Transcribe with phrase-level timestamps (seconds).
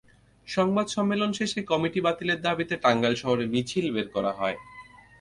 [0.47, 4.57] সংবাদ সম্মেলন শেষে কমিটি বাতিলের দাবিতে টাঙ্গাইল শহরে মিছিল বের করা হয়।